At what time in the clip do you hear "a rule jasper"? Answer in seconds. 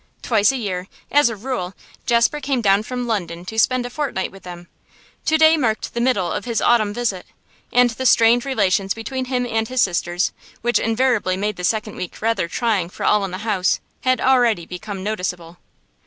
1.29-2.39